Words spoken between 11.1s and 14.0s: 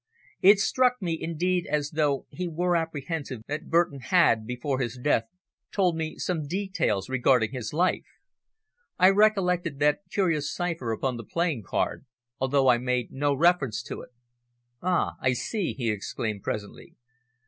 the playing card, although I made no reference